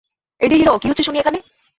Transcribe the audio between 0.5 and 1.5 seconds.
যে হিরো, কী হচ্ছে শুনি এখানে?